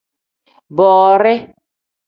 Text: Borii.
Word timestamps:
Borii. 0.75 1.39